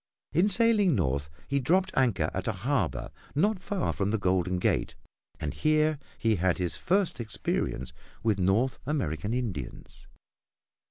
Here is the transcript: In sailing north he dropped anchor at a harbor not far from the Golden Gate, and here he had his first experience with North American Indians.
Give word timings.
In 0.33 0.49
sailing 0.49 0.95
north 0.95 1.29
he 1.47 1.59
dropped 1.59 1.91
anchor 1.95 2.31
at 2.33 2.47
a 2.47 2.51
harbor 2.65 3.11
not 3.35 3.59
far 3.61 3.93
from 3.93 4.09
the 4.09 4.17
Golden 4.17 4.57
Gate, 4.57 4.95
and 5.39 5.53
here 5.53 5.99
he 6.17 6.37
had 6.37 6.57
his 6.57 6.75
first 6.75 7.19
experience 7.19 7.93
with 8.23 8.39
North 8.39 8.79
American 8.87 9.31
Indians. 9.31 10.07